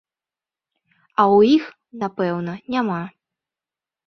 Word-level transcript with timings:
А 0.93 1.21
ў 1.35 1.51
іх, 1.57 1.67
напэўна, 2.05 2.57
няма. 2.79 2.99